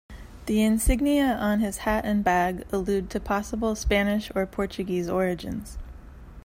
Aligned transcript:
The 0.47 0.63
insignia 0.63 1.35
on 1.37 1.59
his 1.59 1.77
hat 1.77 2.05
and 2.05 2.23
bag 2.23 2.63
allude 2.71 3.11
to 3.11 3.19
possible 3.19 3.75
Spanish 3.75 4.31
or 4.33 4.47
Portuguese 4.47 5.07
origins. 5.07 5.77